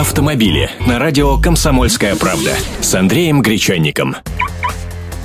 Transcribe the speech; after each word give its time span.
Автомобили 0.00 0.70
на 0.86 0.98
радио 0.98 1.36
«Комсомольская 1.36 2.16
правда» 2.16 2.52
с 2.80 2.94
Андреем 2.94 3.42
Гречанником. 3.42 4.16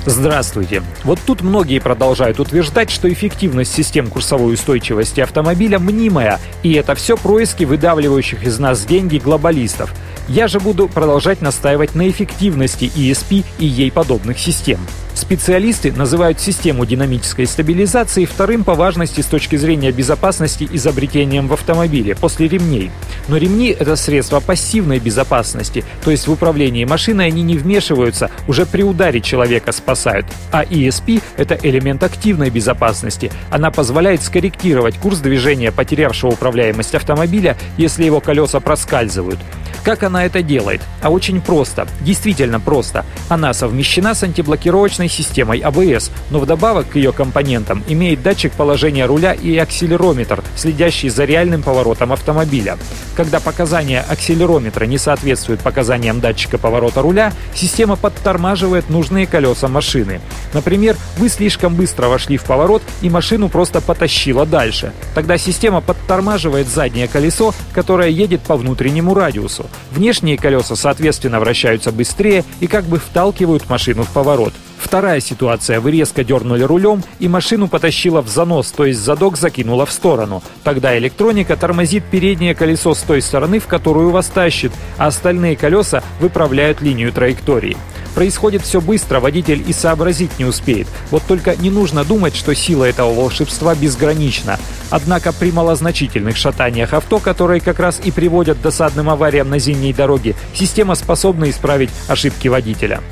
Здравствуйте. 0.04 0.82
Вот 1.02 1.18
тут 1.24 1.40
многие 1.40 1.78
продолжают 1.78 2.40
утверждать, 2.40 2.90
что 2.90 3.10
эффективность 3.10 3.72
систем 3.72 4.08
курсовой 4.08 4.52
устойчивости 4.52 5.22
автомобиля 5.22 5.78
мнимая, 5.78 6.38
и 6.62 6.74
это 6.74 6.94
все 6.94 7.16
происки 7.16 7.64
выдавливающих 7.64 8.44
из 8.44 8.58
нас 8.58 8.84
деньги 8.84 9.16
глобалистов. 9.16 9.94
Я 10.28 10.48
же 10.48 10.58
буду 10.58 10.88
продолжать 10.88 11.40
настаивать 11.40 11.94
на 11.94 12.08
эффективности 12.10 12.90
ESP 12.96 13.44
и 13.60 13.66
ей 13.66 13.92
подобных 13.92 14.40
систем. 14.40 14.80
Специалисты 15.14 15.92
называют 15.92 16.40
систему 16.40 16.84
динамической 16.84 17.46
стабилизации 17.46 18.24
вторым 18.24 18.64
по 18.64 18.74
важности 18.74 19.20
с 19.20 19.26
точки 19.26 19.56
зрения 19.56 19.92
безопасности 19.92 20.68
изобретением 20.70 21.46
в 21.46 21.52
автомобиле 21.52 22.16
после 22.16 22.48
ремней. 22.48 22.90
Но 23.28 23.36
ремни— 23.36 23.68
это 23.78 23.94
средство 23.96 24.40
пассивной 24.40 24.98
безопасности, 24.98 25.84
то 26.04 26.10
есть 26.10 26.26
в 26.26 26.32
управлении 26.32 26.84
машиной 26.84 27.28
они 27.28 27.42
не 27.42 27.56
вмешиваются, 27.56 28.30
уже 28.46 28.66
при 28.66 28.82
ударе 28.82 29.20
человека 29.20 29.72
спасают. 29.72 30.26
А 30.50 30.64
ESP— 30.64 31.22
это 31.36 31.58
элемент 31.62 32.02
активной 32.02 32.50
безопасности. 32.50 33.30
Она 33.50 33.70
позволяет 33.70 34.22
скорректировать 34.22 34.98
курс 34.98 35.20
движения 35.20 35.72
потерявшего 35.72 36.32
управляемость 36.32 36.94
автомобиля, 36.96 37.56
если 37.78 38.04
его 38.04 38.20
колеса 38.20 38.60
проскальзывают. 38.60 39.38
Как 39.86 40.02
она 40.02 40.26
это 40.26 40.42
делает? 40.42 40.80
А 41.00 41.10
очень 41.10 41.40
просто. 41.40 41.86
Действительно 42.00 42.58
просто. 42.58 43.06
Она 43.28 43.54
совмещена 43.54 44.16
с 44.16 44.24
антиблокировочной 44.24 45.08
системой 45.08 45.60
ABS, 45.60 46.10
но 46.30 46.40
вдобавок 46.40 46.88
к 46.88 46.96
ее 46.96 47.12
компонентам 47.12 47.84
имеет 47.86 48.20
датчик 48.20 48.50
положения 48.50 49.06
руля 49.06 49.32
и 49.32 49.56
акселерометр, 49.56 50.42
следящий 50.56 51.08
за 51.08 51.24
реальным 51.24 51.62
поворотом 51.62 52.12
автомобиля. 52.12 52.78
Когда 53.14 53.38
показания 53.38 54.00
акселерометра 54.00 54.86
не 54.86 54.98
соответствуют 54.98 55.60
показаниям 55.60 56.18
датчика 56.18 56.58
поворота 56.58 57.00
руля, 57.00 57.32
система 57.54 57.94
подтормаживает 57.94 58.90
нужные 58.90 59.28
колеса 59.28 59.68
машины. 59.68 60.20
Например, 60.52 60.96
вы 61.16 61.28
слишком 61.28 61.76
быстро 61.76 62.08
вошли 62.08 62.38
в 62.38 62.42
поворот 62.42 62.82
и 63.02 63.08
машину 63.08 63.48
просто 63.48 63.80
потащило 63.80 64.46
дальше. 64.46 64.92
Тогда 65.14 65.38
система 65.38 65.80
подтормаживает 65.80 66.66
заднее 66.66 67.06
колесо, 67.06 67.54
которое 67.72 68.08
едет 68.08 68.40
по 68.40 68.56
внутреннему 68.56 69.14
радиусу. 69.14 69.66
Внешние 69.90 70.36
колеса, 70.36 70.76
соответственно, 70.76 71.40
вращаются 71.40 71.92
быстрее 71.92 72.44
и 72.60 72.66
как 72.66 72.84
бы 72.84 72.98
вталкивают 72.98 73.68
машину 73.68 74.02
в 74.04 74.10
поворот. 74.10 74.52
Вторая 74.78 75.20
ситуация. 75.20 75.80
Вы 75.80 75.90
резко 75.90 76.22
дернули 76.22 76.62
рулем, 76.62 77.02
и 77.18 77.28
машину 77.28 77.66
потащило 77.66 78.22
в 78.22 78.28
занос, 78.28 78.70
то 78.70 78.84
есть 78.84 79.00
задок 79.00 79.36
закинуло 79.36 79.86
в 79.86 79.92
сторону. 79.92 80.42
Тогда 80.62 80.96
электроника 80.96 81.56
тормозит 81.56 82.04
переднее 82.04 82.54
колесо 82.54 82.94
с 82.94 83.00
той 83.00 83.20
стороны, 83.20 83.58
в 83.58 83.66
которую 83.66 84.10
вас 84.10 84.26
тащит, 84.26 84.72
а 84.96 85.06
остальные 85.06 85.56
колеса 85.56 86.02
выправляют 86.20 86.82
линию 86.82 87.12
траектории. 87.12 87.76
Происходит 88.16 88.62
все 88.62 88.80
быстро, 88.80 89.20
водитель 89.20 89.62
и 89.68 89.74
сообразить 89.74 90.38
не 90.38 90.46
успеет. 90.46 90.86
Вот 91.10 91.22
только 91.28 91.54
не 91.54 91.68
нужно 91.68 92.02
думать, 92.02 92.34
что 92.34 92.54
сила 92.54 92.86
этого 92.86 93.12
волшебства 93.12 93.74
безгранична. 93.74 94.58
Однако 94.88 95.34
при 95.34 95.52
малозначительных 95.52 96.34
шатаниях 96.38 96.94
авто, 96.94 97.18
которые 97.18 97.60
как 97.60 97.78
раз 97.78 98.00
и 98.02 98.10
приводят 98.10 98.56
к 98.56 98.62
досадным 98.62 99.10
авариям 99.10 99.50
на 99.50 99.58
зимней 99.58 99.92
дороге, 99.92 100.34
система 100.54 100.94
способна 100.94 101.50
исправить 101.50 101.90
ошибки 102.08 102.48
водителя. 102.48 103.02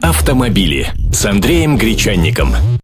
Автомобили 0.00 0.86
с 1.12 1.26
Андреем 1.26 1.78
Гречанником. 1.78 2.54